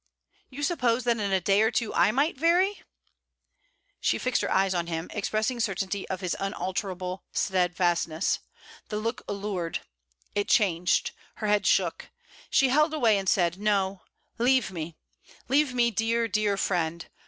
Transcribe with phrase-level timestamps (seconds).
[0.49, 2.81] 'You suppose that in a day or two I might vary?'
[3.99, 8.39] She fixed her eyes on him, expressing certainty of his unalterable stedfastness.
[8.89, 9.81] The look allured.
[10.33, 12.09] It changed: her head shook.
[12.49, 14.01] She held away and said: 'No,
[14.39, 14.97] leave me;
[15.47, 17.05] leave me, dear, dear friend.